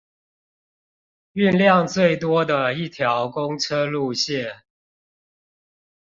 [1.33, 4.61] 運量最多的一條公車路線